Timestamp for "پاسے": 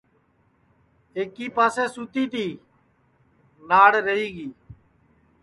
1.55-1.85